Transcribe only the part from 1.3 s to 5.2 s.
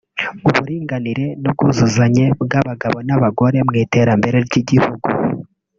n’ubwuzuzanye bw’abagabo n’abagore mu iterambere ry’igihugu